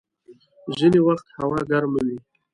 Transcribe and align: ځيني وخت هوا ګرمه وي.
ځيني 0.77 0.99
وخت 1.07 1.27
هوا 1.39 1.59
ګرمه 1.69 2.01
وي. 2.07 2.17